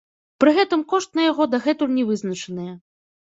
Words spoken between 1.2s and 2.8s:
яго дагэтуль не вызначаныя.